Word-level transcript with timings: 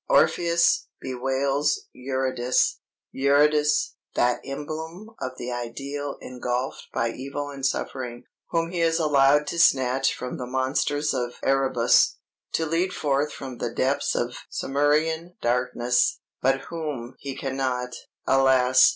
Orpheus 0.09 0.87
bewails 0.99 1.81
Eurydice 1.93 2.79
Eurydice, 3.11 3.97
that 4.15 4.39
emblem 4.43 5.11
of 5.21 5.37
the 5.37 5.51
Ideal 5.51 6.17
engulfed 6.21 6.87
by 6.91 7.11
evil 7.11 7.49
and 7.51 7.63
suffering, 7.63 8.23
whom 8.49 8.71
he 8.71 8.81
is 8.81 8.97
allowed 8.97 9.45
to 9.45 9.59
snatch 9.59 10.15
from 10.15 10.37
the 10.37 10.47
monsters 10.47 11.13
of 11.13 11.35
Erebus, 11.43 12.17
to 12.53 12.65
lead 12.65 12.93
forth 12.93 13.31
from 13.31 13.59
the 13.59 13.69
depths 13.71 14.15
of 14.15 14.37
Cimmerian 14.49 15.35
darkness, 15.39 16.17
but 16.41 16.61
whom 16.71 17.13
he 17.19 17.35
cannot, 17.35 17.93
alas! 18.25 18.89